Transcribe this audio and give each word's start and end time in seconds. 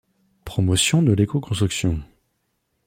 Promotion 0.45 1.03
de 1.03 1.13
l'écoconstruction. 1.13 1.99